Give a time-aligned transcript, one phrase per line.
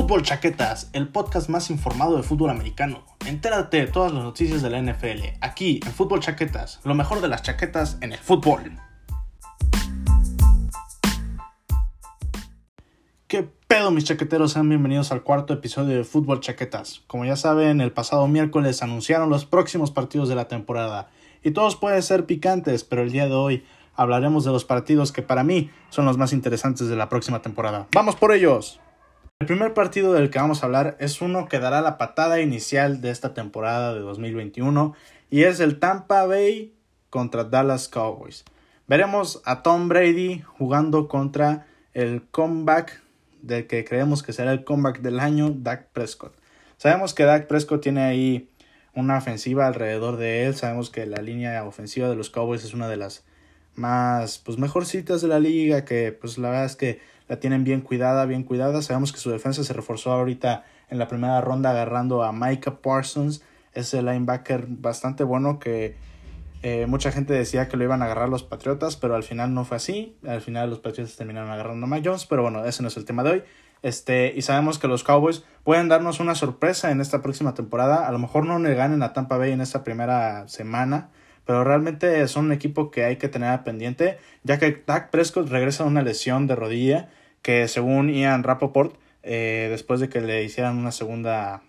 [0.00, 3.04] Fútbol Chaquetas, el podcast más informado de fútbol americano.
[3.26, 7.26] Entérate de todas las noticias de la NFL, aquí en Fútbol Chaquetas, lo mejor de
[7.26, 8.78] las chaquetas en el fútbol.
[13.26, 14.52] ¿Qué pedo mis chaqueteros?
[14.52, 17.02] Sean bienvenidos al cuarto episodio de Fútbol Chaquetas.
[17.08, 21.10] Como ya saben, el pasado miércoles anunciaron los próximos partidos de la temporada.
[21.42, 23.64] Y todos pueden ser picantes, pero el día de hoy
[23.96, 27.88] hablaremos de los partidos que para mí son los más interesantes de la próxima temporada.
[27.92, 28.78] ¡Vamos por ellos!
[29.40, 33.00] El primer partido del que vamos a hablar es uno que dará la patada inicial
[33.00, 34.96] de esta temporada de 2021
[35.30, 36.74] y es el Tampa Bay
[37.08, 38.44] contra Dallas Cowboys.
[38.88, 43.00] Veremos a Tom Brady jugando contra el comeback
[43.40, 46.34] del que creemos que será el comeback del año, Dak Prescott.
[46.76, 48.50] Sabemos que Dak Prescott tiene ahí
[48.92, 50.56] una ofensiva alrededor de él.
[50.56, 53.24] Sabemos que la línea ofensiva de los Cowboys es una de las
[53.76, 57.80] más pues mejorcitas de la liga, que pues la verdad es que la tienen bien
[57.80, 58.82] cuidada, bien cuidada.
[58.82, 63.42] Sabemos que su defensa se reforzó ahorita en la primera ronda agarrando a Micah Parsons,
[63.74, 65.96] ese linebacker bastante bueno que
[66.62, 69.64] eh, mucha gente decía que lo iban a agarrar los Patriotas, pero al final no
[69.64, 70.16] fue así.
[70.26, 73.04] Al final los Patriotas terminaron agarrando a Mike Jones, pero bueno, ese no es el
[73.04, 73.42] tema de hoy.
[73.82, 78.08] Este, y sabemos que los Cowboys pueden darnos una sorpresa en esta próxima temporada.
[78.08, 81.10] A lo mejor no le ganen a Tampa Bay en esta primera semana,
[81.44, 85.84] pero realmente son un equipo que hay que tener pendiente, ya que Dak Prescott regresa
[85.84, 87.08] de una lesión de rodilla
[87.42, 91.62] que según Ian Rapoport, eh, después de que le hicieran una segunda,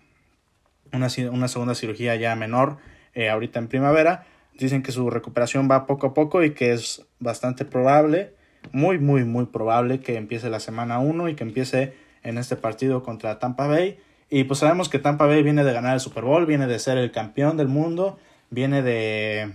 [0.92, 2.78] una, una segunda cirugía ya menor,
[3.14, 4.26] eh, ahorita en primavera,
[4.58, 8.34] dicen que su recuperación va poco a poco y que es bastante probable,
[8.72, 13.02] muy, muy, muy probable que empiece la semana 1 y que empiece en este partido
[13.02, 13.98] contra Tampa Bay.
[14.28, 16.98] Y pues sabemos que Tampa Bay viene de ganar el Super Bowl, viene de ser
[16.98, 18.18] el campeón del mundo,
[18.50, 19.52] viene de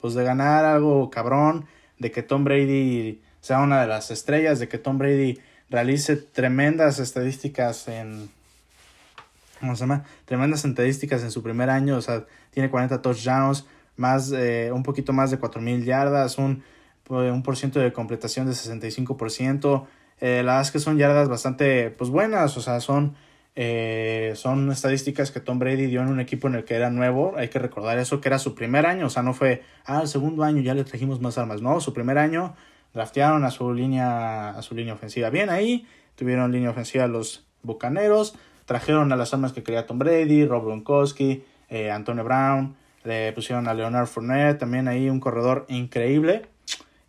[0.00, 1.66] pues de ganar algo cabrón,
[1.98, 5.38] de que Tom Brady sea una de las estrellas, de que Tom Brady
[5.70, 8.30] realice tremendas estadísticas en
[9.60, 10.04] ¿cómo se llama?
[10.24, 15.12] Tremendas estadísticas en su primer año, o sea, tiene 40 touchdowns, más eh, un poquito
[15.12, 16.62] más de 4000 yardas, un
[17.04, 19.86] pues, un por ciento de completación de 65%.
[20.20, 23.16] Eh, la verdad que son yardas bastante pues buenas, o sea, son
[23.60, 27.34] eh, son estadísticas que Tom Brady dio en un equipo en el que era nuevo.
[27.36, 29.06] Hay que recordar eso, que era su primer año.
[29.06, 31.60] O sea, no fue, ah, el segundo año ya le trajimos más armas.
[31.60, 32.54] No, su primer año
[32.94, 35.30] draftearon a su línea, a su línea ofensiva.
[35.30, 38.34] Bien ahí, tuvieron línea ofensiva los Bucaneros.
[38.64, 42.76] Trajeron a las armas que quería Tom Brady, Rob Gronkowski, eh, Antonio Brown.
[43.04, 46.46] Le pusieron a Leonard Fournette, también ahí un corredor increíble.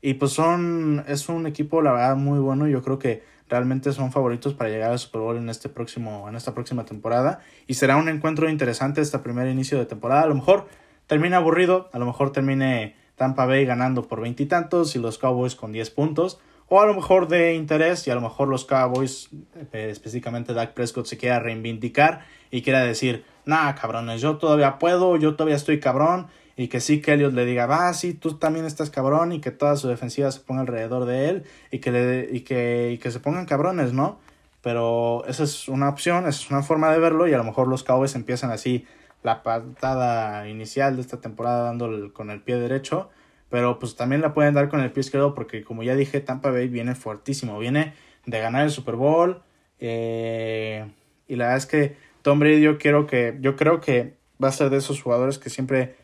[0.01, 2.67] Y pues son, es un equipo, la verdad, muy bueno.
[2.67, 6.35] Yo creo que realmente son favoritos para llegar al Super Bowl en este próximo en
[6.35, 10.35] esta próxima temporada y será un encuentro interesante este primer inicio de temporada a lo
[10.35, 10.67] mejor
[11.07, 15.71] termina aburrido a lo mejor termine Tampa Bay ganando por veintitantos y, los Cowboys con
[15.71, 19.29] diez puntos o a lo mejor de interés y a lo mejor los Cowboys
[19.71, 25.17] eh, específicamente Dak Prescott se quiera reivindicar y quiera decir nah cabrones yo todavía puedo
[25.17, 26.27] yo todavía estoy cabrón
[26.59, 29.49] y que sí que Elliot le diga, va, sí, tú también estás cabrón y que
[29.49, 33.11] toda su defensiva se ponga alrededor de él y que, le, y que, y que
[33.11, 34.19] se pongan cabrones, ¿no?
[34.61, 37.69] Pero esa es una opción, esa es una forma de verlo y a lo mejor
[37.69, 38.85] los Cowboys empiezan así
[39.23, 43.09] la patada inicial de esta temporada dando con el pie derecho,
[43.49, 46.51] pero pues también la pueden dar con el pie izquierdo porque como ya dije, Tampa
[46.51, 47.93] Bay viene fuertísimo, viene
[48.25, 49.41] de ganar el Super Bowl
[49.79, 50.85] eh,
[51.27, 54.51] y la verdad es que Tom Brady yo quiero que, yo creo que va a
[54.51, 55.95] ser de esos jugadores que siempre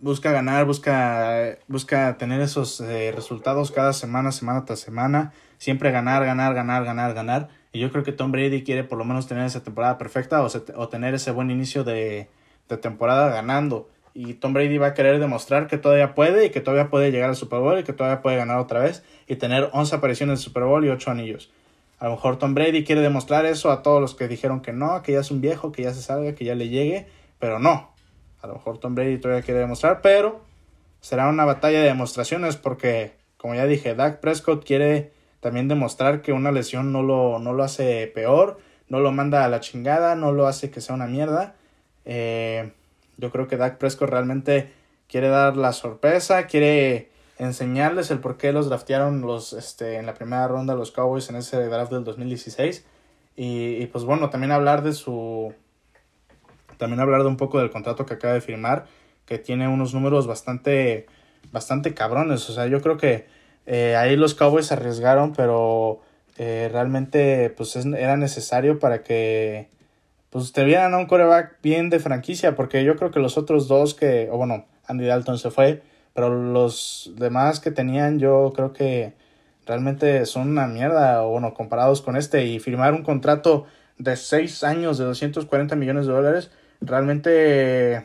[0.00, 6.24] busca ganar, busca, busca tener esos eh, resultados cada semana, semana tras semana, siempre ganar,
[6.24, 7.48] ganar, ganar, ganar, ganar.
[7.74, 10.48] Y yo creo que Tom Brady quiere por lo menos tener esa temporada perfecta o,
[10.76, 12.28] o tener ese buen inicio de,
[12.68, 13.90] de, temporada ganando.
[14.14, 17.30] Y Tom Brady va a querer demostrar que todavía puede y que todavía puede llegar
[17.30, 20.44] al Super Bowl y que todavía puede ganar otra vez y tener 11 apariciones en
[20.44, 21.50] Super Bowl y 8 anillos.
[21.98, 25.02] A lo mejor Tom Brady quiere demostrar eso a todos los que dijeron que no,
[25.02, 27.08] que ya es un viejo, que ya se salga, que ya le llegue,
[27.40, 27.90] pero no.
[28.40, 30.42] A lo mejor Tom Brady todavía quiere demostrar, pero
[31.00, 35.12] será una batalla de demostraciones porque, como ya dije, Dak Prescott quiere
[35.44, 38.58] también demostrar que una lesión no lo, no lo hace peor,
[38.88, 41.54] no lo manda a la chingada, no lo hace que sea una mierda.
[42.06, 42.72] Eh,
[43.18, 44.72] yo creo que Dak Prescott realmente
[45.06, 50.14] quiere dar la sorpresa, quiere enseñarles el por qué los draftearon los, este, en la
[50.14, 52.86] primera ronda los Cowboys en ese draft del 2016.
[53.36, 55.52] Y, y pues bueno, también hablar de su,
[56.78, 58.86] también hablar de un poco del contrato que acaba de firmar,
[59.26, 61.04] que tiene unos números bastante,
[61.52, 62.48] bastante cabrones.
[62.48, 63.26] O sea, yo creo que
[63.66, 66.00] eh, ahí los Cowboys arriesgaron, pero
[66.36, 69.68] eh, realmente pues era necesario para que
[70.30, 73.68] pues te vieran a un coreback bien de franquicia, porque yo creo que los otros
[73.68, 75.82] dos que, o bueno, Andy Dalton se fue,
[76.12, 79.14] pero los demás que tenían yo creo que
[79.64, 83.66] realmente son una mierda, o bueno, comparados con este, y firmar un contrato
[83.98, 86.50] de 6 años de 240 millones de dólares,
[86.80, 88.04] realmente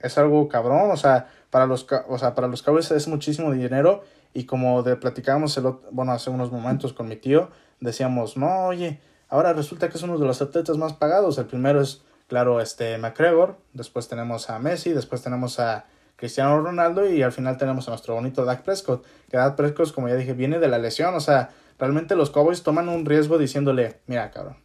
[0.00, 4.04] es algo cabrón, o sea, para los, o sea, para los Cowboys es muchísimo dinero
[4.34, 9.00] y como de platicábamos el, bueno, hace unos momentos con mi tío, decíamos, no, oye,
[9.28, 11.38] ahora resulta que es uno de los atletas más pagados.
[11.38, 15.86] El primero es, claro, este McGregor, después tenemos a Messi, después tenemos a
[16.16, 19.04] Cristiano Ronaldo y al final tenemos a nuestro bonito Dak Prescott.
[19.30, 22.62] Que Dak Prescott, como ya dije, viene de la lesión, o sea, realmente los Cowboys
[22.62, 24.56] toman un riesgo diciéndole, mira, cabrón,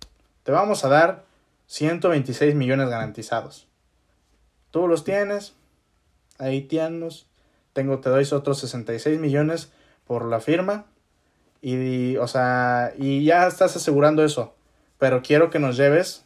[0.44, 1.26] te vamos a dar
[1.68, 3.68] 126 millones garantizados.
[4.72, 5.54] Tú los tienes,
[6.40, 7.28] haitianos,
[7.74, 9.72] tengo, te doy otros 66 millones
[10.06, 10.86] por la firma.
[11.62, 14.54] Y, o sea, y ya estás asegurando eso.
[15.00, 16.26] Pero quiero que nos lleves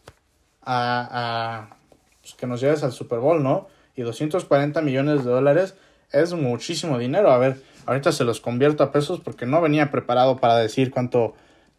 [0.62, 1.78] a, a
[2.22, 3.68] pues que nos lleves al Super Bowl, ¿no?
[3.96, 5.76] Y 240 millones de dólares
[6.12, 7.32] es muchísimo dinero.
[7.32, 11.36] A ver, ahorita se los convierto a pesos porque no venía preparado para decir cuánto,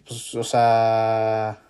[0.06, 1.60] pues, o sea,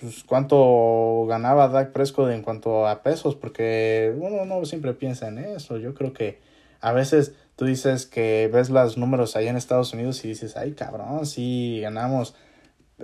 [0.00, 5.38] pues cuánto ganaba Dak Prescott en cuanto a pesos, porque uno no siempre piensa en
[5.38, 5.76] eso.
[5.76, 6.40] Yo creo que
[6.80, 10.72] a veces tú dices que ves los números ahí en Estados Unidos y dices, ay
[10.72, 12.34] cabrón, sí ganamos,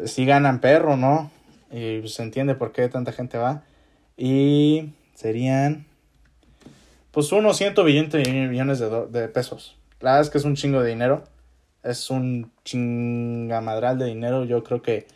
[0.04, 1.30] sí ganan perro, ¿no?
[1.70, 3.64] Y se entiende por qué tanta gente va.
[4.16, 5.86] Y serían,
[7.10, 9.76] pues unos 120 millones de, de pesos.
[10.00, 11.24] La verdad es que es un chingo de dinero.
[11.82, 14.44] Es un chingamadral de dinero.
[14.44, 15.06] Yo creo que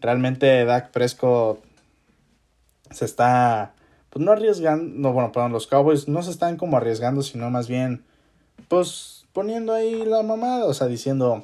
[0.00, 1.64] realmente Dak Prescott
[2.90, 3.74] se está
[4.14, 7.66] pues no arriesgando, no, bueno, perdón, los Cowboys no se están como arriesgando, sino más
[7.66, 8.04] bien,
[8.68, 11.42] pues poniendo ahí la mamada, o sea, diciendo,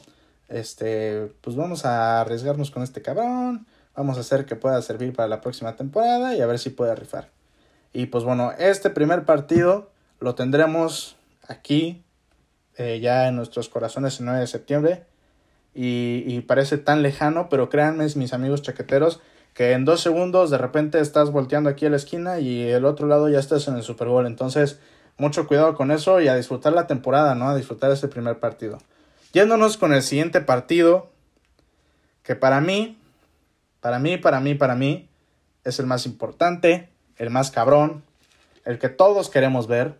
[0.48, 5.26] este, pues vamos a arriesgarnos con este cabrón, vamos a hacer que pueda servir para
[5.26, 7.30] la próxima temporada y a ver si puede rifar.
[7.92, 9.90] Y pues bueno, este primer partido
[10.20, 11.16] lo tendremos
[11.48, 12.04] aquí,
[12.76, 15.04] eh, ya en nuestros corazones el 9 de septiembre.
[15.74, 19.20] Y, y parece tan lejano, pero créanme, mis amigos chaqueteros,
[19.54, 23.06] que en dos segundos de repente estás volteando aquí a la esquina y el otro
[23.06, 24.26] lado ya estás en el Super Bowl.
[24.26, 24.80] Entonces,
[25.16, 27.50] mucho cuidado con eso y a disfrutar la temporada, ¿no?
[27.50, 28.78] A disfrutar ese primer partido.
[29.32, 31.10] Yéndonos con el siguiente partido,
[32.22, 32.98] que para mí,
[33.80, 35.08] para mí, para mí, para mí,
[35.64, 38.02] es el más importante, el más cabrón,
[38.64, 39.94] el que todos queremos ver.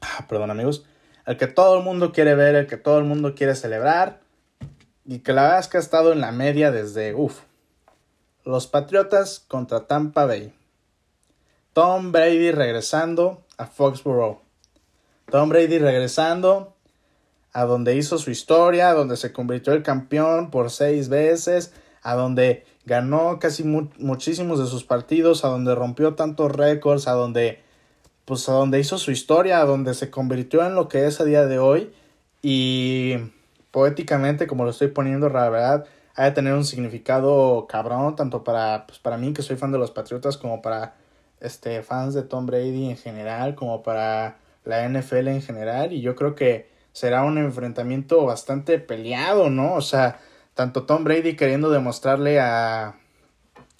[0.00, 0.84] Ah, perdón amigos,
[1.26, 4.21] el que todo el mundo quiere ver, el que todo el mundo quiere celebrar
[5.04, 7.40] y que la verdad es que ha estado en la media desde, uff,
[8.44, 10.52] los Patriotas contra Tampa Bay.
[11.72, 14.40] Tom Brady regresando a Foxborough.
[15.30, 16.74] Tom Brady regresando
[17.52, 21.72] a donde hizo su historia, a donde se convirtió el campeón por seis veces,
[22.02, 27.60] a donde ganó casi muchísimos de sus partidos, a donde rompió tantos récords, a donde
[28.24, 31.24] pues a donde hizo su historia, a donde se convirtió en lo que es a
[31.24, 31.92] día de hoy
[32.40, 33.16] y
[33.72, 38.86] poéticamente, como lo estoy poniendo, la verdad, ha de tener un significado cabrón, tanto para,
[38.86, 40.94] pues, para mí, que soy fan de los Patriotas, como para
[41.40, 46.14] este, fans de Tom Brady en general, como para la NFL en general, y yo
[46.14, 49.74] creo que será un enfrentamiento bastante peleado, ¿no?
[49.74, 50.20] O sea,
[50.54, 52.96] tanto Tom Brady queriendo demostrarle a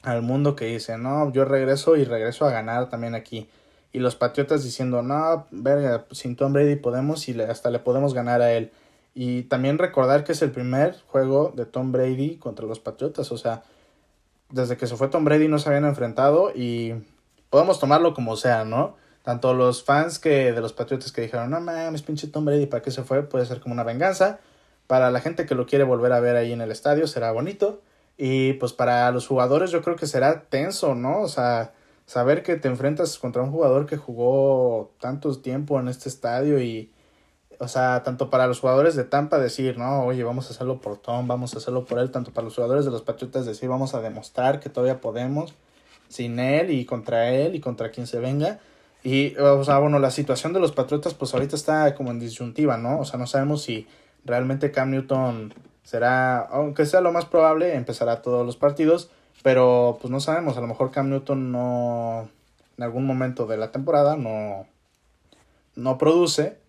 [0.02, 3.48] al mundo que dice, no, yo regreso y regreso a ganar también aquí.
[3.92, 8.42] Y los Patriotas diciendo, no, verga, sin Tom Brady podemos y hasta le podemos ganar
[8.42, 8.72] a él.
[9.14, 13.30] Y también recordar que es el primer juego de Tom Brady contra los Patriotas.
[13.32, 13.62] O sea,
[14.50, 16.94] desde que se fue Tom Brady no se habían enfrentado y
[17.50, 18.96] podemos tomarlo como sea, ¿no?
[19.22, 22.82] Tanto los fans que de los Patriotas que dijeron, no mames, pinche Tom Brady, ¿para
[22.82, 23.22] qué se fue?
[23.22, 24.40] Puede ser como una venganza.
[24.86, 27.82] Para la gente que lo quiere volver a ver ahí en el estadio será bonito.
[28.16, 31.20] Y pues para los jugadores yo creo que será tenso, ¿no?
[31.20, 31.72] O sea,
[32.06, 36.92] saber que te enfrentas contra un jugador que jugó tanto tiempo en este estadio y
[37.62, 40.96] o sea, tanto para los jugadores de Tampa decir, no, oye, vamos a hacerlo por
[40.96, 43.94] Tom, vamos a hacerlo por él, tanto para los jugadores de los Patriotas decir, vamos
[43.94, 45.54] a demostrar que todavía podemos
[46.08, 48.58] sin él y contra él y contra quien se venga.
[49.04, 52.78] Y, o sea, bueno, la situación de los Patriotas, pues ahorita está como en disyuntiva,
[52.78, 52.98] ¿no?
[52.98, 53.86] O sea, no sabemos si
[54.24, 55.54] realmente Cam Newton
[55.84, 59.08] será, aunque sea lo más probable, empezará todos los partidos,
[59.44, 62.28] pero pues no sabemos, a lo mejor Cam Newton no,
[62.76, 64.66] en algún momento de la temporada no,
[65.76, 66.60] no produce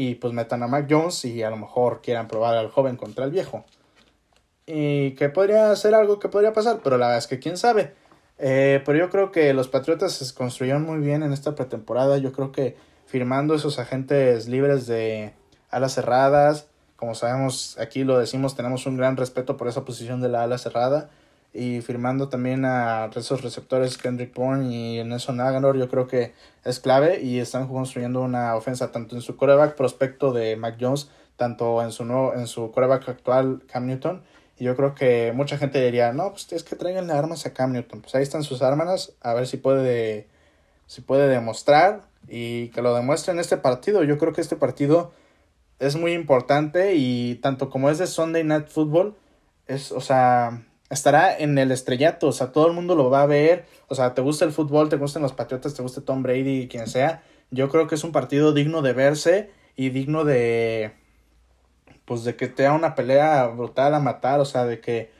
[0.00, 3.24] y pues metan a Mac Jones y a lo mejor quieran probar al joven contra
[3.24, 3.64] el viejo.
[4.64, 7.94] Y que podría ser algo que podría pasar, pero la verdad es que quién sabe.
[8.38, 12.16] Eh, pero yo creo que los Patriotas se construyeron muy bien en esta pretemporada.
[12.18, 12.76] Yo creo que
[13.06, 15.32] firmando esos agentes libres de
[15.68, 20.28] alas cerradas, como sabemos, aquí lo decimos, tenemos un gran respeto por esa posición de
[20.28, 21.10] la ala cerrada
[21.52, 26.78] y firmando también a esos receptores Kendrick Bourne y Nelson Aguilar yo creo que es
[26.78, 31.80] clave y están construyendo una ofensa tanto en su coreback prospecto de Mac Jones tanto
[31.82, 34.22] en su nuevo, en su coreback actual Cam Newton
[34.58, 37.72] Y yo creo que mucha gente diría, no, pues es que traigan armas a Cam
[37.72, 38.02] Newton.
[38.02, 40.26] Pues ahí están sus armas, a ver si puede,
[40.86, 44.02] si puede demostrar y que lo demuestre en este partido.
[44.02, 45.12] Yo creo que este partido
[45.78, 49.16] es muy importante y tanto como es de Sunday Night Football,
[49.68, 53.26] es, o sea, estará en el estrellato, o sea, todo el mundo lo va a
[53.26, 56.68] ver, o sea, te gusta el fútbol, te gustan los Patriotas, te gusta Tom Brady,
[56.68, 60.92] quien sea, yo creo que es un partido digno de verse y digno de,
[62.04, 65.10] pues de que te da una pelea brutal a matar, o sea, de que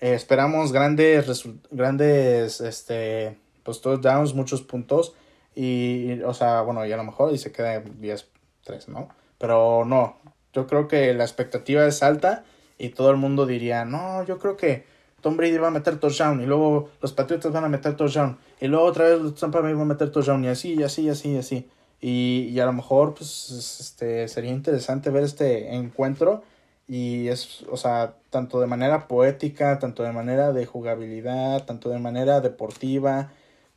[0.00, 5.14] eh, esperamos grandes, grandes, este, pues touchdowns, muchos puntos
[5.54, 9.08] y, o sea, bueno, y a lo mejor y se queda 10-3, ¿no?
[9.38, 10.18] Pero no,
[10.52, 12.44] yo creo que la expectativa es alta
[12.78, 14.84] y todo el mundo diría, no, yo creo que
[15.26, 18.68] Tom Brady va a meter touchdown y luego los Patriotas van a meter touchdown y
[18.68, 21.32] luego otra vez Tampa Bay va a meter touchdown y así, y así, y así,
[21.32, 21.68] y así.
[22.00, 26.44] Y, y a lo mejor pues este sería interesante ver este encuentro
[26.86, 31.98] y es, o sea, tanto de manera poética, tanto de manera de jugabilidad, tanto de
[31.98, 33.32] manera deportiva,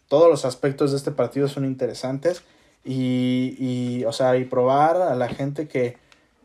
[0.07, 2.43] todos los aspectos de este partido son interesantes
[2.85, 5.97] y, y o sea, y probar a la gente que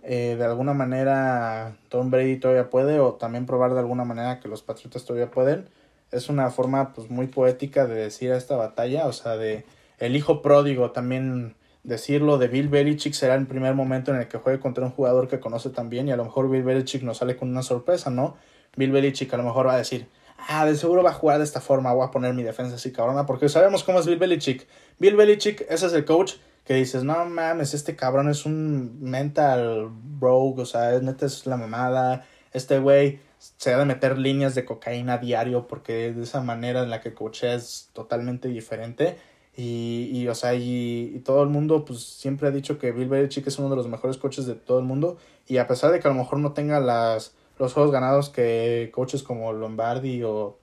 [0.07, 4.49] eh, de alguna manera Tom Brady todavía puede o también probar de alguna manera que
[4.49, 5.69] los Patriotas todavía pueden,
[6.11, 9.65] es una forma pues muy poética de decir a esta batalla, o sea, de
[9.99, 14.39] el hijo pródigo también decirlo de Bill Belichick será el primer momento en el que
[14.39, 17.37] juegue contra un jugador que conoce también y a lo mejor Bill Belichick nos sale
[17.37, 18.37] con una sorpresa, ¿no?
[18.77, 20.09] Bill Belichick a lo mejor va a decir,
[20.49, 22.93] ah, de seguro va a jugar de esta forma, voy a poner mi defensa así
[22.93, 24.67] cabrona, porque sabemos cómo es Bill Belichick.
[24.99, 26.35] Bill Belichick, ese es el coach
[26.65, 31.57] que dices, no mames, este cabrón es un mental broke, o sea, neta es la
[31.57, 36.83] mamada, este güey se ha de meter líneas de cocaína diario porque de esa manera
[36.83, 39.19] en la que coachea es totalmente diferente
[39.57, 43.09] y, y o sea, y, y, todo el mundo pues siempre ha dicho que Bill
[43.09, 45.17] Belichick es uno de los mejores coaches de todo el mundo.
[45.47, 48.91] Y a pesar de que a lo mejor no tenga las, los juegos ganados que
[48.93, 50.59] coaches como Lombardi o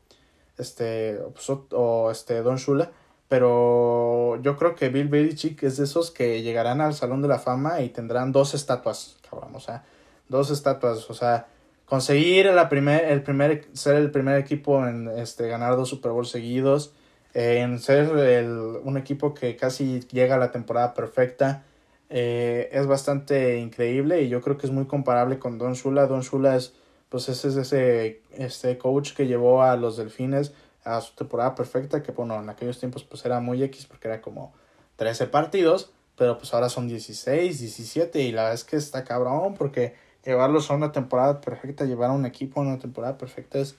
[0.58, 1.34] este, o,
[1.72, 2.92] o este Don Shula,
[3.32, 7.40] pero yo creo que Bill Belichick es de esos que llegarán al Salón de la
[7.40, 9.86] Fama y tendrán dos estatuas, cabrón, o sea,
[10.28, 11.48] dos estatuas, o sea,
[11.86, 16.28] conseguir la primer, el primer, ser el primer equipo en este, ganar dos Super Bowls
[16.28, 16.94] seguidos,
[17.34, 18.50] en ser el,
[18.84, 21.64] un equipo que casi llega a la temporada perfecta.
[22.10, 26.06] Eh, es bastante increíble y yo creo que es muy comparable con Don Shula.
[26.06, 26.74] Don Shula es,
[27.08, 30.52] pues ese es ese este coach que llevó a los Delfines
[30.84, 34.22] a su temporada perfecta, que bueno, en aquellos tiempos pues era muy X porque era
[34.22, 34.54] como
[34.96, 39.54] 13 partidos, pero pues ahora son 16, 17 y la verdad es que está cabrón
[39.56, 39.96] porque
[40.26, 43.76] llevarlos a una temporada perfecta, llevar a un equipo a una temporada perfecta es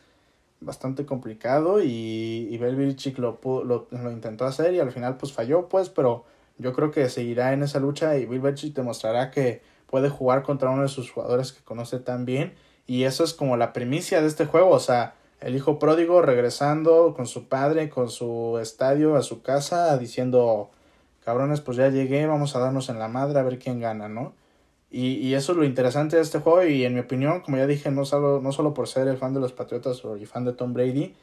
[0.61, 5.69] bastante complicado y, y Belichick lo, lo, lo, intentó hacer y al final pues falló
[5.69, 6.25] pues, pero
[6.59, 10.71] yo creo que seguirá en esa lucha y Bill Belichick demostrará que puede jugar contra
[10.71, 12.55] uno de sus jugadores que conoce tan bien
[12.87, 17.15] y eso es como la primicia de este juego, o sea, el hijo pródigo regresando
[17.15, 20.71] con su padre, con su estadio a su casa diciendo,
[21.25, 24.35] cabrones, pues ya llegué, vamos a darnos en la madre a ver quién gana, ¿no?
[24.91, 27.67] Y, y, eso es lo interesante de este juego y en mi opinión, como ya
[27.67, 30.45] dije, no solo, no solo por ser el fan de los Patriotas o el fan
[30.45, 31.15] de Tom Brady,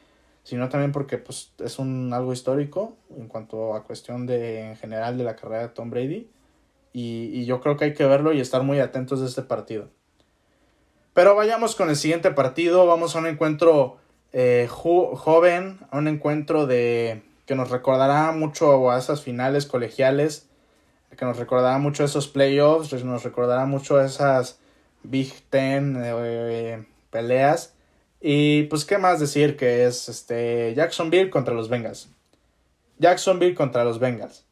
[0.42, 5.16] sino también porque pues, es un algo histórico en cuanto a cuestión de en general
[5.18, 6.28] de la carrera de Tom Brady.
[6.92, 9.88] Y, y yo creo que hay que verlo y estar muy atentos de este partido.
[11.14, 12.86] Pero vayamos con el siguiente partido.
[12.86, 13.98] Vamos a un encuentro
[14.32, 20.50] eh, joven, a un encuentro de que nos recordará mucho a esas finales colegiales
[21.16, 24.58] que nos recordará mucho esos playoffs, nos recordará mucho esas
[25.02, 27.74] Big Ten eh, peleas.
[28.20, 29.56] Y pues, ¿qué más decir?
[29.56, 32.08] Que es este Jacksonville contra los Bengals.
[32.98, 34.44] Jacksonville contra los Bengals.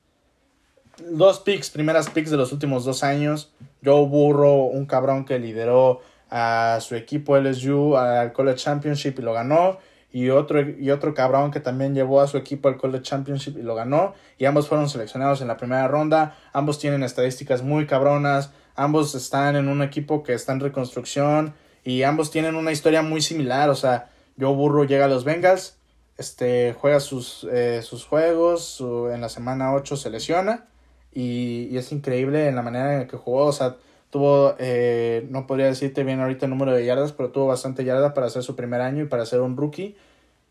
[1.11, 3.53] Dos picks, primeras picks de los últimos dos años.
[3.85, 9.33] Joe Burrow, un cabrón que lideró a su equipo LSU al College Championship y lo
[9.33, 9.79] ganó
[10.11, 13.63] y otro, y otro cabrón que también llevó a su equipo al College Championship y
[13.63, 14.15] lo ganó.
[14.39, 16.37] Y ambos fueron seleccionados en la primera ronda.
[16.53, 18.51] Ambos tienen estadísticas muy cabronas.
[18.75, 21.55] Ambos están en un equipo que está en reconstrucción.
[21.85, 23.69] Y ambos tienen una historia muy similar.
[23.69, 24.09] O sea,
[24.41, 25.77] Joe Burro llega a los Bengals.
[26.17, 28.81] Este, juega sus, eh, sus juegos.
[28.81, 30.69] en la semana 8 se lesiona.
[31.13, 33.45] Y, y, es increíble en la manera en la que jugó.
[33.45, 33.77] O sea,
[34.11, 38.15] Tuvo, eh, no podría decirte bien ahorita el número de yardas, pero tuvo bastante yarda
[38.15, 39.97] para hacer su primer año y para ser un rookie.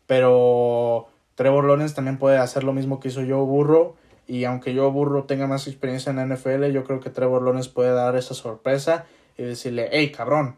[0.06, 3.96] Pero Trevor Lawrence también puede hacer lo mismo que hizo Joe Burro.
[4.26, 7.70] Y aunque Joe Burro tenga más experiencia en la NFL, yo creo que Trevor Lawrence
[7.70, 10.56] puede dar esa sorpresa y decirle, hey cabrón,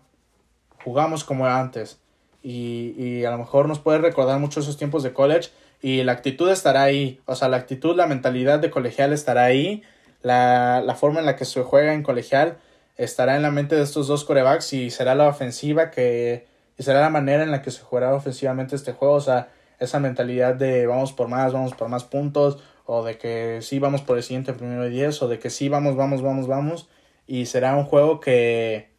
[0.85, 2.01] jugamos como antes.
[2.43, 5.51] Y, y a lo mejor nos puede recordar mucho esos tiempos de college
[5.83, 7.21] y la actitud estará ahí.
[7.27, 9.83] O sea, la actitud, la mentalidad de colegial estará ahí.
[10.23, 12.59] La, la forma en la que se juega en colegial
[13.05, 17.01] estará en la mente de estos dos corebacks y será la ofensiva que y será
[17.01, 20.87] la manera en la que se jugará ofensivamente este juego, o sea, esa mentalidad de
[20.87, 24.55] vamos por más, vamos por más puntos, o de que sí vamos por el siguiente
[24.55, 26.89] primero de 10, o de que sí vamos, vamos, vamos, vamos,
[27.27, 28.91] y será un juego que,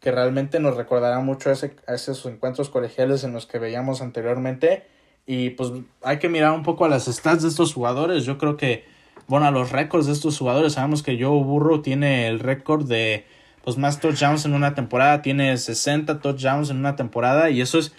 [0.00, 4.00] que realmente nos recordará mucho a, ese, a esos encuentros colegiales en los que veíamos
[4.00, 4.84] anteriormente,
[5.26, 8.56] y pues hay que mirar un poco a las stats de estos jugadores, yo creo
[8.56, 8.84] que,
[9.30, 13.24] bueno, a los récords de estos jugadores, sabemos que Joe Burro tiene el récord de
[13.62, 17.92] pues más touchdowns en una temporada, tiene 60 touchdowns en una temporada y eso es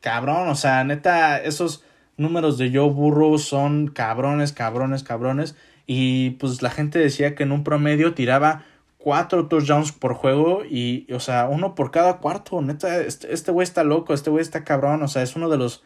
[0.00, 1.84] cabrón, o sea, neta, esos
[2.16, 5.54] números de Joe Burrow son cabrones, cabrones, cabrones.
[5.86, 8.64] Y pues la gente decía que en un promedio tiraba
[8.98, 13.64] cuatro touchdowns por juego y, o sea, uno por cada cuarto, neta, este, este güey
[13.64, 15.84] está loco, este güey está cabrón, o sea, es uno de los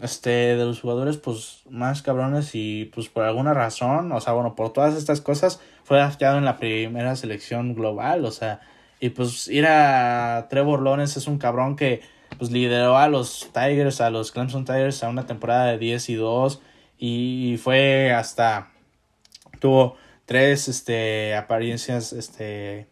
[0.00, 4.54] este de los jugadores pues más cabrones y pues por alguna razón, o sea, bueno,
[4.54, 8.60] por todas estas cosas fue drafteado en la primera selección global, o sea,
[9.00, 12.02] y pues ir a Trevor Lawrence es un cabrón que
[12.38, 16.14] pues lideró a los Tigers, a los Clemson Tigers a una temporada de 10 y
[16.14, 16.62] 2
[16.98, 18.70] y fue hasta
[19.60, 22.88] tuvo tres este apariencias este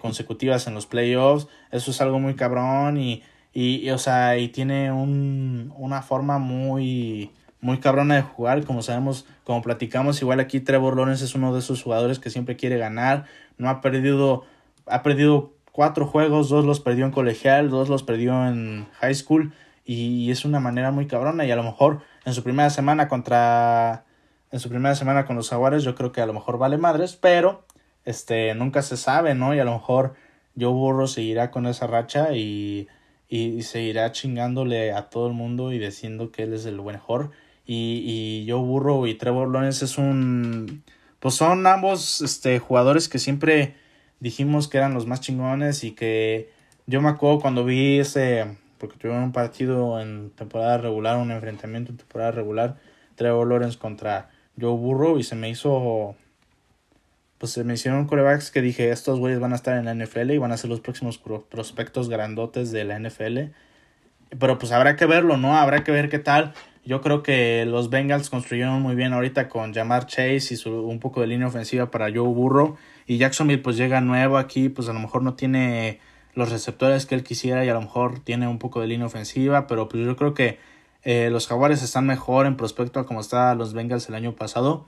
[0.00, 3.22] consecutivas en los playoffs, eso es algo muy cabrón y
[3.54, 7.30] y, o sea, y tiene un, una forma muy,
[7.60, 8.64] muy cabrona de jugar.
[8.64, 12.56] Como sabemos, como platicamos, igual aquí Trevor Lawrence es uno de esos jugadores que siempre
[12.56, 13.26] quiere ganar.
[13.56, 14.44] No ha perdido,
[14.86, 19.54] ha perdido cuatro juegos, dos los perdió en colegial, dos los perdió en high school.
[19.84, 21.44] Y es una manera muy cabrona.
[21.44, 24.04] Y a lo mejor en su primera semana contra.
[24.50, 27.16] En su primera semana con los Jaguares, yo creo que a lo mejor vale madres,
[27.16, 27.66] pero
[28.04, 29.54] este nunca se sabe, ¿no?
[29.54, 30.14] Y a lo mejor
[30.58, 32.86] Joe Burro seguirá con esa racha y
[33.28, 37.30] y, seguirá chingándole a todo el mundo y diciendo que él es el mejor.
[37.66, 40.82] Y, y Joe Burrow y Trevor Lawrence es un...
[41.20, 43.76] Pues son ambos este, jugadores que siempre
[44.20, 46.50] dijimos que eran los más chingones y que
[46.86, 48.58] yo me acuerdo cuando vi ese...
[48.78, 52.76] Porque tuvieron un partido en temporada regular, un enfrentamiento en temporada regular,
[53.14, 56.16] Trevor Lawrence contra Joe Burrow y se me hizo
[57.38, 60.30] pues se me hicieron corebacks que dije, estos güeyes van a estar en la NFL
[60.30, 63.38] y van a ser los próximos prospectos grandotes de la NFL.
[64.38, 65.56] Pero pues habrá que verlo, ¿no?
[65.56, 66.54] Habrá que ver qué tal.
[66.84, 71.00] Yo creo que los Bengals construyeron muy bien ahorita con Jamar Chase y su, un
[71.00, 72.76] poco de línea ofensiva para Joe Burrow.
[73.06, 76.00] Y Jacksonville pues llega nuevo aquí, pues a lo mejor no tiene
[76.34, 79.66] los receptores que él quisiera y a lo mejor tiene un poco de línea ofensiva,
[79.66, 80.58] pero pues yo creo que
[81.02, 84.86] eh, los Jaguares están mejor en prospecto a como estaban los Bengals el año pasado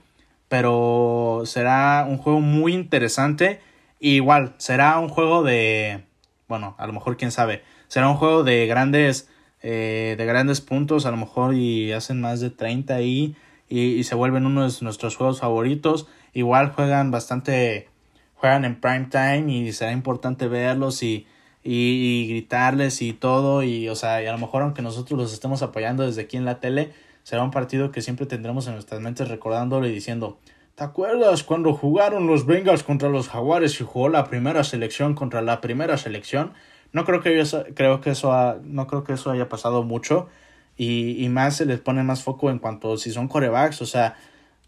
[0.49, 3.61] pero será un juego muy interesante.
[3.99, 6.03] igual, será un juego de,
[6.47, 9.29] bueno, a lo mejor quién sabe, será un juego de grandes,
[9.61, 13.35] eh, de grandes puntos, a lo mejor y hacen más de 30 ahí
[13.69, 16.07] y, y se vuelven uno de nuestros juegos favoritos.
[16.33, 17.89] Igual juegan bastante,
[18.35, 21.27] juegan en prime time y será importante verlos y,
[21.63, 25.33] y, y gritarles y todo y, o sea, y a lo mejor aunque nosotros los
[25.33, 26.93] estemos apoyando desde aquí en la tele,
[27.27, 30.39] será un partido que siempre tendremos en nuestras mentes recordándolo y diciendo,
[30.75, 35.41] ¿te acuerdas cuando jugaron los Bengals contra los Jaguares y jugó la primera selección contra
[35.41, 36.53] la primera selección?
[36.93, 40.29] No creo que eso, creo que eso no creo que eso haya pasado mucho
[40.77, 44.15] y, y más se les pone más foco en cuanto si son corebacks, o sea,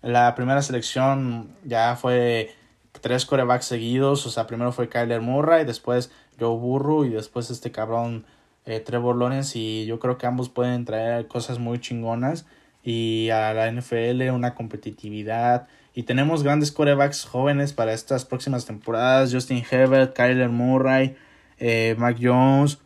[0.02, 2.54] la primera selección ya fue
[3.00, 7.72] tres corebacks seguidos, o sea, primero fue Kyler Murray, después Joe Burrow y después este
[7.72, 8.26] cabrón
[8.66, 12.46] eh, Trevor Lawrence y yo creo que ambos pueden traer cosas muy chingonas.
[12.84, 15.68] Y a la NFL una competitividad.
[15.94, 19.34] Y tenemos grandes corebacks jóvenes para estas próximas temporadas.
[19.34, 21.18] Justin Herbert, Kyler Murray,
[21.60, 22.80] eh, Mac Jones,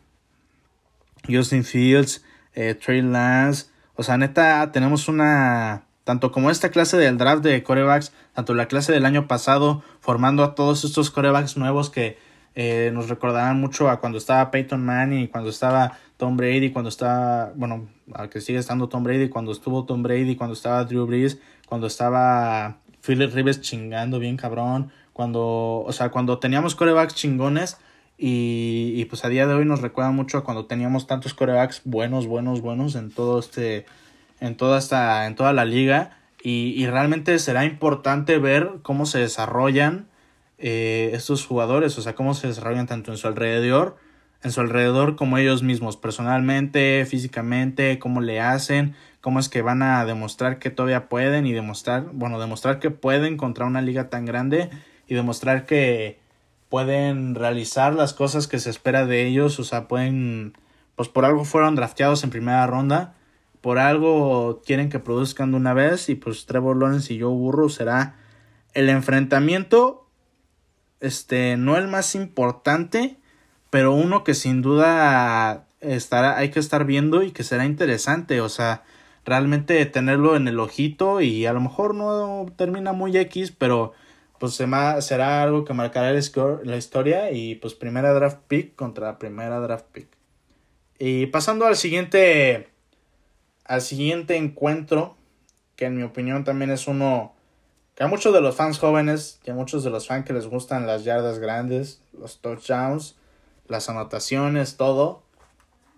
[1.28, 7.16] Justin Fields, eh, Trey Lance, o sea neta tenemos una tanto como esta clase del
[7.16, 11.88] draft de corebacks, tanto la clase del año pasado formando a todos estos corebacks nuevos
[11.88, 12.18] que
[12.54, 17.52] eh, nos recordarán mucho a cuando estaba Peyton Manning, cuando estaba Tom Brady, cuando estaba,
[17.56, 21.38] bueno, al que sigue estando Tom Brady, cuando estuvo Tom Brady, cuando estaba Drew Brees,
[21.66, 27.78] cuando estaba Philip Rivers chingando bien cabrón, cuando, o sea, cuando teníamos corebacks chingones
[28.16, 31.82] y, y pues a día de hoy nos recuerda mucho a cuando teníamos tantos corebacks
[31.84, 33.86] buenos, buenos, buenos en todo este,
[34.40, 36.18] en toda esta, en toda la liga.
[36.42, 40.06] Y, y realmente será importante ver cómo se desarrollan
[40.66, 43.96] eh, estos jugadores, o sea, cómo se desarrollan tanto en su alrededor,
[44.42, 49.82] en su alrededor como ellos mismos, personalmente, físicamente, cómo le hacen, cómo es que van
[49.82, 54.24] a demostrar que todavía pueden y demostrar, bueno, demostrar que pueden contra una liga tan
[54.24, 54.70] grande
[55.06, 56.18] y demostrar que
[56.70, 60.56] pueden realizar las cosas que se espera de ellos, o sea, pueden,
[60.96, 63.12] pues por algo fueron drafteados en primera ronda,
[63.60, 67.68] por algo quieren que produzcan de una vez y pues Trevor Lawrence y Joe Burrow
[67.68, 68.14] será
[68.72, 70.03] el enfrentamiento
[71.04, 73.16] este, no el más importante,
[73.70, 78.48] pero uno que sin duda estará, hay que estar viendo y que será interesante, o
[78.48, 78.84] sea,
[79.24, 83.92] realmente tenerlo en el ojito y a lo mejor no termina muy X, pero
[84.38, 89.86] pues será algo que marcará la historia y pues primera draft pick contra primera draft
[89.92, 90.08] pick.
[90.98, 92.68] Y pasando al siguiente
[93.64, 95.16] al siguiente encuentro,
[95.76, 97.34] que en mi opinión también es uno
[97.94, 100.46] que a muchos de los fans jóvenes y a muchos de los fans que les
[100.46, 103.16] gustan las yardas grandes, los touchdowns,
[103.68, 105.22] las anotaciones, todo,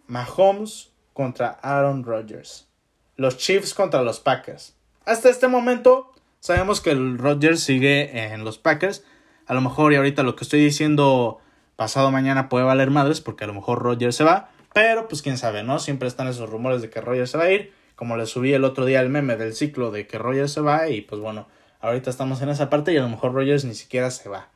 [0.06, 2.68] Mahomes contra Aaron Rodgers.
[3.16, 4.74] Los Chiefs contra los Packers.
[5.04, 9.04] Hasta este momento sabemos que el Rodgers sigue en los Packers.
[9.46, 11.40] A lo mejor y ahorita lo que estoy diciendo
[11.76, 14.50] pasado mañana puede valer madres porque a lo mejor Rodgers se va.
[14.74, 15.78] Pero pues quién sabe, ¿no?
[15.78, 17.72] Siempre están esos rumores de que Rodgers se va a ir.
[17.94, 20.90] Como le subí el otro día el meme del ciclo de que Rodgers se va.
[20.90, 21.48] Y pues bueno,
[21.86, 24.48] ahorita estamos en esa parte y a lo mejor Rodgers ni siquiera se va.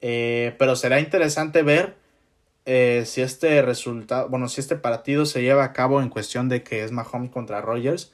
[0.00, 1.96] Eh, pero será interesante ver
[2.66, 6.62] eh, si este resultado, bueno, si este partido se lleva a cabo en cuestión de
[6.62, 8.12] que es Mahomes contra Rodgers.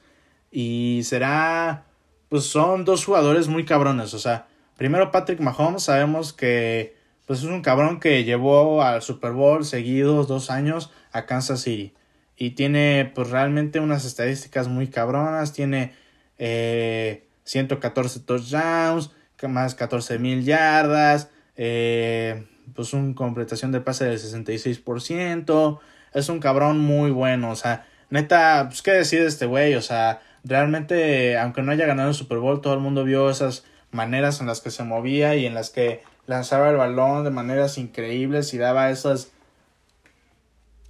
[0.51, 1.85] Y será,
[2.29, 4.13] pues son dos jugadores muy cabrones.
[4.13, 4.47] O sea,
[4.77, 6.95] primero Patrick Mahomes, sabemos que
[7.25, 11.93] pues es un cabrón que llevó al Super Bowl seguidos dos años a Kansas City.
[12.35, 15.53] Y tiene pues realmente unas estadísticas muy cabronas.
[15.53, 15.93] Tiene
[16.37, 19.11] eh, 114 touchdowns,
[19.47, 21.29] más 14 mil yardas.
[21.57, 25.79] Eh, pues una completación de pase del 66%.
[26.13, 27.51] Es un cabrón muy bueno.
[27.51, 29.75] O sea, neta, pues qué decir de este güey.
[29.75, 33.65] O sea, realmente, aunque no haya ganado el Super Bowl, todo el mundo vio esas
[33.91, 37.77] maneras en las que se movía y en las que lanzaba el balón de maneras
[37.77, 39.33] increíbles y daba esas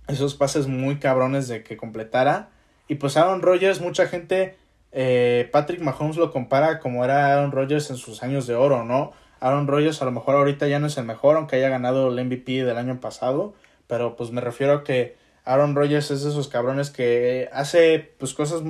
[0.08, 2.50] esos pases muy cabrones de que completara.
[2.88, 4.58] Y pues Aaron Rodgers, mucha gente,
[4.92, 9.14] eh, Patrick Mahomes lo compara como era Aaron Rodgers en sus años de oro, ¿no?
[9.40, 12.26] Aaron Rodgers a lo mejor ahorita ya no es el mejor, aunque haya ganado el
[12.26, 13.54] MVP del año pasado,
[13.88, 18.34] pero pues me refiero a que Aaron Rodgers es de esos cabrones que hace pues
[18.34, 18.62] cosas,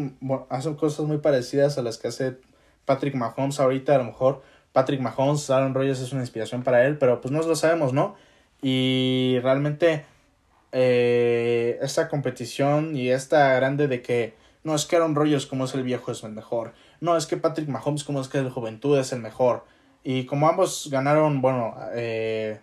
[0.49, 2.37] hace cosas muy parecidas a las que hace
[2.85, 6.97] Patrick Mahomes ahorita, a lo mejor Patrick Mahomes, Aaron Rodgers es una inspiración para él,
[6.97, 8.15] pero pues no lo sabemos, ¿no?
[8.61, 10.05] Y realmente
[10.71, 15.73] eh, esta competición y esta grande de que no es que Aaron Rodgers como es
[15.73, 18.97] el viejo es el mejor, no es que Patrick Mahomes como es que el juventud
[18.97, 19.65] es el mejor.
[20.03, 22.59] Y como ambos ganaron, bueno, eh,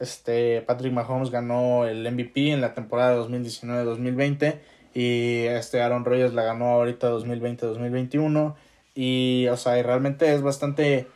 [0.00, 4.58] este Patrick Mahomes ganó el MVP en la temporada 2019-2020
[4.94, 8.54] y este Aaron Rodgers la ganó ahorita 2020-2021
[8.94, 11.06] y o sea, y realmente es bastante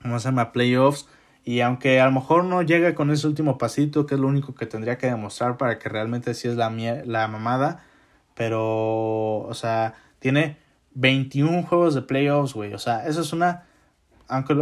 [0.00, 1.06] ¿cómo se llama?, playoffs,
[1.44, 4.54] y aunque a lo mejor no llega con ese último pasito, que es lo único
[4.54, 7.84] que tendría que demostrar para que realmente sí es la, la mamada,
[8.34, 10.61] pero, o sea, tiene
[10.94, 12.74] 21 juegos de playoffs, güey.
[12.74, 13.64] O sea, eso es una.
[14.28, 14.54] Aunque,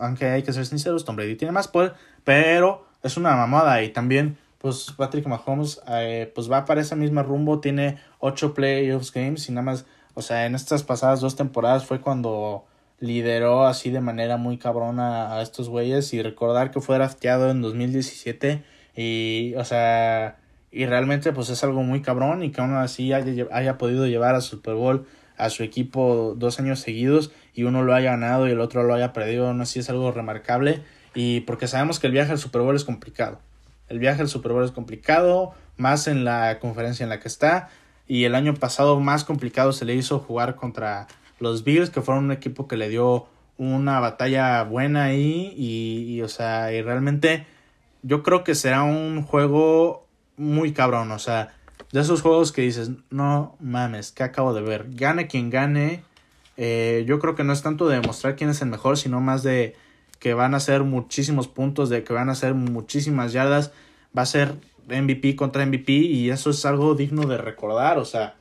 [0.00, 3.82] aunque hay que ser sinceros, Tom Brady tiene más poder, pero es una mamada.
[3.82, 7.60] Y también, pues, Patrick Mahomes, eh, pues va para esa misma rumbo.
[7.60, 9.86] Tiene 8 playoffs games y nada más.
[10.14, 12.64] O sea, en estas pasadas dos temporadas fue cuando
[12.98, 16.12] lideró así de manera muy cabrona a estos güeyes.
[16.14, 18.64] Y recordar que fue drafteado en 2017.
[18.96, 20.38] Y, o sea,
[20.70, 22.42] y realmente, pues es algo muy cabrón.
[22.42, 25.06] Y que aún así haya, haya podido llevar a Super Bowl
[25.38, 28.94] a su equipo dos años seguidos y uno lo haya ganado y el otro lo
[28.94, 30.82] haya perdido, no sé si es algo remarcable
[31.14, 33.40] y porque sabemos que el viaje al Super Bowl es complicado.
[33.88, 37.70] El viaje al Super Bowl es complicado, más en la conferencia en la que está
[38.06, 41.06] y el año pasado más complicado se le hizo jugar contra
[41.40, 46.22] los Bills, que fueron un equipo que le dio una batalla buena ahí y, y
[46.22, 47.46] o sea, y realmente
[48.02, 51.57] yo creo que será un juego muy cabrón, o sea,
[51.92, 54.86] de esos juegos que dices, no mames, ¿qué acabo de ver?
[54.90, 56.02] Gane quien gane.
[56.56, 59.42] Eh, yo creo que no es tanto de demostrar quién es el mejor, sino más
[59.42, 59.76] de
[60.18, 63.72] que van a ser muchísimos puntos, de que van a ser muchísimas yardas.
[64.16, 64.54] Va a ser
[64.88, 67.98] MVP contra MVP y eso es algo digno de recordar.
[67.98, 68.36] O sea,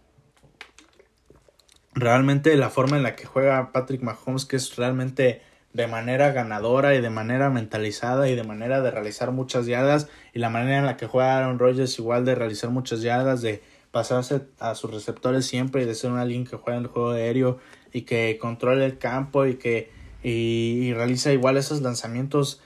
[1.94, 5.42] realmente la forma en la que juega Patrick Mahomes, que es realmente
[5.78, 10.40] de manera ganadora y de manera mentalizada y de manera de realizar muchas yardas y
[10.40, 13.62] la manera en la que juega Aaron Rodgers igual de realizar muchas yardas, de
[13.92, 17.12] pasarse a sus receptores siempre y de ser una línea que juega en el juego
[17.12, 17.60] aéreo
[17.94, 19.92] y que controle el campo y que
[20.24, 22.60] y, realiza igual esos lanzamientos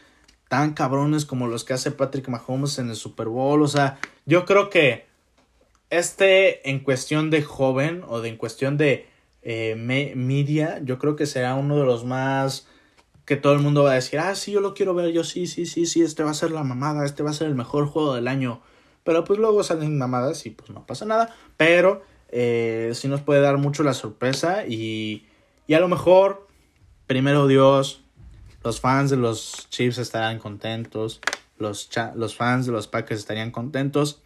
[0.47, 3.61] tan cabrones como los que hace Patrick Mahomes en el Super Bowl.
[3.61, 5.05] O sea, yo creo que
[5.89, 9.05] este en cuestión de joven o de en cuestión de
[9.41, 12.67] eh, media, yo creo que será uno de los más
[13.25, 15.47] que todo el mundo va a decir, ah, sí, yo lo quiero ver, yo sí,
[15.47, 17.85] sí, sí, sí, este va a ser la mamada, este va a ser el mejor
[17.85, 18.61] juego del año.
[19.03, 21.35] Pero pues luego salen mamadas y pues no pasa nada.
[21.57, 25.25] Pero eh, sí nos puede dar mucho la sorpresa y,
[25.67, 26.47] y a lo mejor,
[27.07, 28.03] primero Dios,
[28.63, 31.21] los fans de los Chiefs estarán contentos,
[31.57, 34.21] los, los fans de los Packers estarían contentos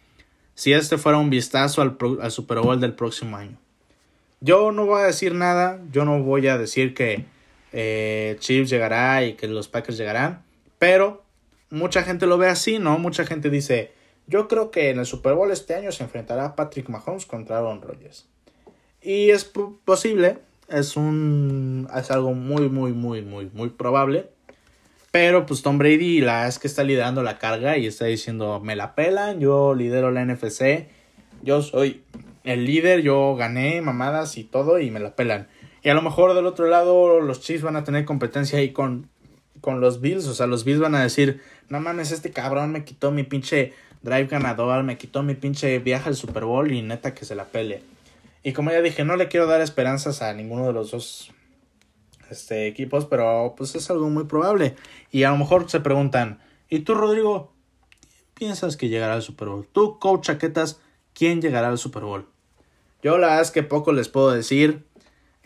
[0.54, 3.58] si este fuera un vistazo al, al Super Bowl del próximo año.
[4.40, 7.26] Yo no voy a decir nada, yo no voy a decir que
[7.72, 10.44] eh, Chiefs llegará y que los Packers llegarán,
[10.78, 11.24] pero
[11.70, 12.98] mucha gente lo ve así, ¿no?
[12.98, 13.92] Mucha gente dice,
[14.26, 17.82] yo creo que en el Super Bowl este año se enfrentará Patrick Mahomes contra Aaron
[17.82, 18.26] Rodgers.
[19.00, 19.44] Y es
[19.84, 24.28] posible, es un es algo muy muy muy muy muy probable.
[25.12, 28.76] Pero pues Tom Brady la es que está liderando la carga y está diciendo, "Me
[28.76, 30.88] la pelan, yo lidero la NFC.
[31.42, 32.02] Yo soy
[32.44, 35.48] el líder, yo gané mamadas y todo y me la pelan.
[35.86, 39.08] Y a lo mejor del otro lado los Chiefs van a tener competencia ahí con,
[39.60, 40.26] con los Bills.
[40.26, 43.72] O sea, los Bills van a decir, no mames, este cabrón me quitó mi pinche
[44.02, 47.44] drive ganador, me quitó mi pinche viaje al Super Bowl y neta que se la
[47.44, 47.84] pele.
[48.42, 51.30] Y como ya dije, no le quiero dar esperanzas a ninguno de los dos
[52.30, 54.74] este, equipos, pero pues es algo muy probable.
[55.12, 57.52] Y a lo mejor se preguntan, ¿y tú, Rodrigo,
[58.34, 59.68] piensas que llegará al Super Bowl?
[59.70, 60.80] Tú, coach Chaquetas,
[61.14, 62.26] ¿quién llegará al Super Bowl?
[63.04, 64.84] Yo la verdad es que poco les puedo decir.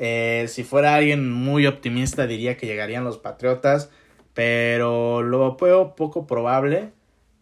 [0.02, 3.90] Eh, si fuera alguien muy optimista diría que llegarían los Patriotas,
[4.32, 6.92] pero lo veo poco probable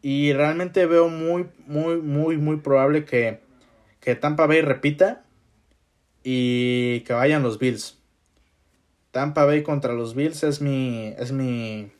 [0.02, 3.38] y realmente veo muy, muy, muy, muy probable que,
[4.00, 5.22] que Tampa Bay repita
[6.24, 7.96] y que vayan los Bills.
[9.12, 11.92] Tampa Bay contra los Bills es mi, es mi,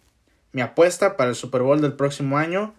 [0.51, 2.75] mi apuesta para el Super Bowl del próximo año.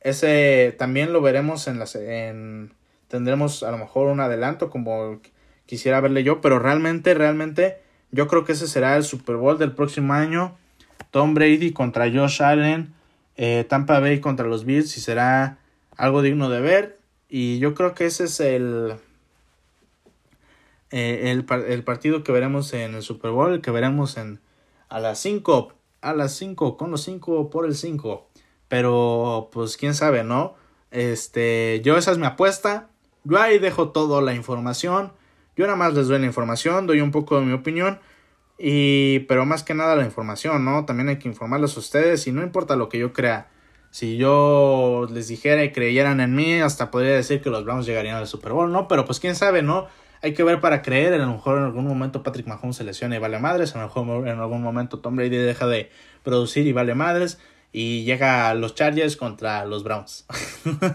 [0.00, 2.72] Ese también lo veremos en, las, en,
[3.08, 5.20] tendremos a lo mejor un adelanto como
[5.70, 7.80] quisiera verle yo, pero realmente, realmente
[8.10, 10.56] yo creo que ese será el Super Bowl del próximo año.
[11.12, 12.92] Tom Brady contra Josh Allen,
[13.36, 15.58] eh, Tampa Bay contra los Bills y será
[15.96, 16.98] algo digno de ver.
[17.28, 18.96] Y yo creo que ese es el,
[20.90, 24.40] eh, el, el, partido que veremos en el Super Bowl, que veremos en
[24.88, 28.28] a las 5, a las 5, con los 5 por el 5.
[28.66, 30.56] Pero pues quién sabe, ¿no?
[30.90, 32.88] Este, yo esa es mi apuesta.
[33.22, 35.12] Yo ahí dejo toda la información.
[35.60, 37.98] Yo nada más les doy la información, doy un poco de mi opinión.
[38.56, 40.86] Y, pero más que nada la información, ¿no?
[40.86, 43.48] También hay que informarles a ustedes y no importa lo que yo crea.
[43.90, 48.16] Si yo les dijera y creyeran en mí, hasta podría decir que los Browns llegarían
[48.16, 48.88] al Super Bowl, ¿no?
[48.88, 49.86] Pero pues quién sabe, ¿no?
[50.22, 51.12] Hay que ver para creer.
[51.12, 53.76] A lo mejor en algún momento Patrick Mahomes se lesiona y vale madres.
[53.76, 55.90] A lo mejor en algún momento Tom Brady deja de
[56.22, 57.38] producir y vale madres.
[57.70, 60.24] Y llega a los Chargers contra los Browns.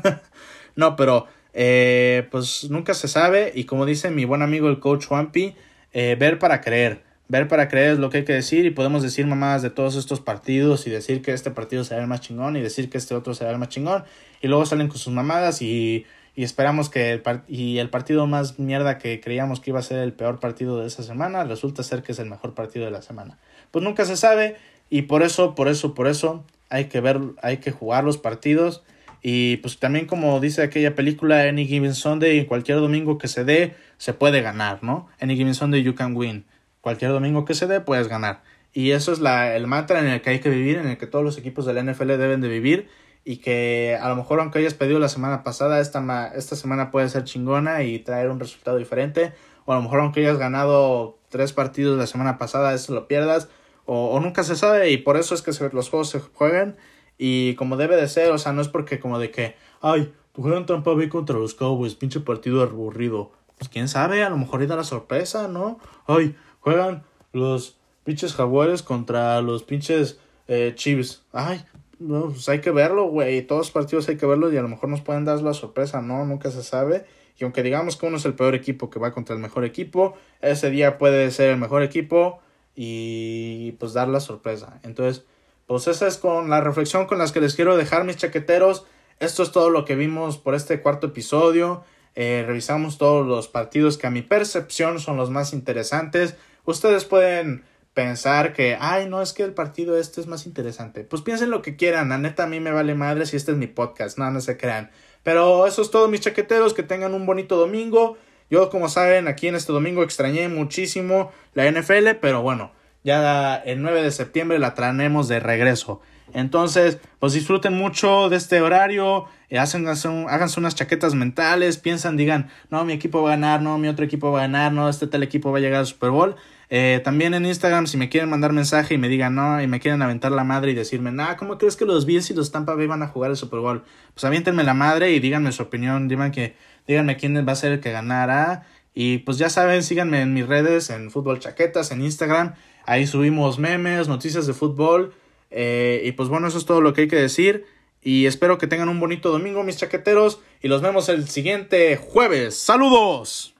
[0.75, 5.05] no, pero eh, pues nunca se sabe y como dice mi buen amigo el coach
[5.05, 5.55] Juanpi,
[5.93, 7.01] eh, ver para creer.
[7.29, 9.95] Ver para creer es lo que hay que decir y podemos decir mamadas de todos
[9.95, 13.15] estos partidos y decir que este partido será el más chingón y decir que este
[13.15, 14.03] otro será el más chingón
[14.41, 18.59] y luego salen con sus mamadas y, y esperamos que el, y el partido más
[18.59, 22.03] mierda que creíamos que iba a ser el peor partido de esa semana resulta ser
[22.03, 23.39] que es el mejor partido de la semana.
[23.71, 24.57] Pues nunca se sabe
[24.89, 28.83] y por eso, por eso, por eso hay que ver, hay que jugar los partidos
[29.27, 33.73] y pues también como dice aquella película, Any Given Sunday, cualquier domingo que se dé,
[33.97, 35.07] se puede ganar, ¿no?
[35.19, 36.45] Any Given Sunday you can win.
[36.79, 38.43] Cualquier domingo que se dé, puedes ganar.
[38.71, 41.07] Y eso es la, el mantra en el que hay que vivir, en el que
[41.07, 42.87] todos los equipos de la NFL deben de vivir.
[43.23, 47.09] Y que a lo mejor aunque hayas pedido la semana pasada, esta, esta semana puede
[47.09, 49.33] ser chingona y traer un resultado diferente.
[49.65, 53.49] O a lo mejor aunque hayas ganado tres partidos la semana pasada, eso lo pierdas.
[53.87, 56.75] O, o nunca se sabe y por eso es que los juegos se juegan
[57.17, 60.65] y como debe de ser, o sea, no es porque como de que, ay, juegan
[60.65, 63.31] Tampa Bay contra los Cowboys, pinche partido aburrido.
[63.57, 65.79] Pues quién sabe, a lo mejor da la sorpresa, ¿no?
[66.07, 71.23] Ay, juegan los pinches jaguares contra los pinches eh, Chiefs.
[71.31, 71.63] Ay,
[71.99, 73.41] no, pues hay que verlo, güey.
[73.43, 76.01] Todos los partidos hay que verlos y a lo mejor nos pueden dar la sorpresa,
[76.01, 76.25] ¿no?
[76.25, 77.05] Nunca se sabe.
[77.37, 80.15] Y aunque digamos que uno es el peor equipo que va contra el mejor equipo,
[80.41, 82.39] ese día puede ser el mejor equipo
[82.75, 84.79] y pues dar la sorpresa.
[84.83, 85.25] Entonces,
[85.67, 88.85] pues esa es con la reflexión con las que les quiero dejar mis chaqueteros.
[89.19, 91.83] Esto es todo lo que vimos por este cuarto episodio.
[92.15, 96.35] Eh, revisamos todos los partidos que a mi percepción son los más interesantes.
[96.65, 101.03] Ustedes pueden pensar que, ay, no, es que el partido este es más interesante.
[101.03, 103.57] Pues piensen lo que quieran, la neta a mí me vale madre si este es
[103.57, 104.91] mi podcast, no, no se crean.
[105.23, 108.17] Pero eso es todo, mis chaqueteros, que tengan un bonito domingo.
[108.49, 112.71] Yo, como saben, aquí en este domingo extrañé muchísimo la NFL, pero bueno,
[113.05, 116.01] ya el 9 de septiembre la traemos de regreso.
[116.33, 122.49] Entonces, pues disfruten mucho de este horario, eh, hacen, háganse unas chaquetas mentales, piensan, digan,
[122.71, 125.07] no, mi equipo va a ganar, no, mi otro equipo va a ganar, no, este
[125.07, 126.35] tal equipo va a llegar al Super Bowl.
[126.69, 129.79] Eh, también en Instagram, si me quieren mandar mensaje y me digan no, y me
[129.79, 132.73] quieren aventar la madre y decirme, nah, ¿cómo crees que los Bills y los Tampa
[132.73, 133.83] Bay van a jugar el Super Bowl?
[134.15, 136.55] Pues aviéntenme la madre y díganme su opinión, díganme, que,
[136.87, 138.65] díganme quién va a ser el que ganará.
[138.95, 142.55] Y pues ya saben, síganme en mis redes, en Fútbol Chaquetas, en Instagram.
[142.85, 145.13] Ahí subimos memes, noticias de fútbol.
[145.51, 147.65] Eh, y pues bueno, eso es todo lo que hay que decir.
[148.01, 150.39] Y espero que tengan un bonito domingo, mis chaqueteros.
[150.61, 152.55] Y los vemos el siguiente jueves.
[152.55, 153.54] ¡Saludos!